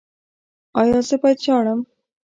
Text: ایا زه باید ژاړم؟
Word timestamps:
ایا 0.79 0.99
زه 1.07 1.15
باید 1.21 1.39
ژاړم؟ 1.45 1.79